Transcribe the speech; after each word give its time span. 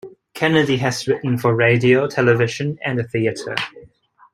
Kennedy 0.33 0.77
has 0.77 1.05
written 1.07 1.37
for 1.37 1.53
radio, 1.53 2.07
television 2.07 2.79
and 2.83 2.97
the 2.97 3.03
theatre. 3.03 3.53